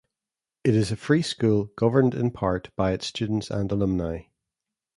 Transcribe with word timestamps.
It 0.63 0.75
is 0.75 0.91
a 0.91 0.95
"free 0.95 1.21
school" 1.21 1.65
governed 1.75 2.15
in 2.15 2.31
part 2.31 2.71
by 2.75 2.91
its 2.93 3.05
students 3.05 3.51
and 3.51 3.71
alumni. 3.71 4.23